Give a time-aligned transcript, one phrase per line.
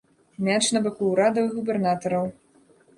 [0.47, 2.25] Мяч на баку ўрада і губернатараў.